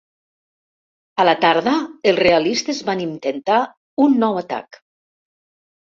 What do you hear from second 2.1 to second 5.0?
els realistes van intentar un nou atac.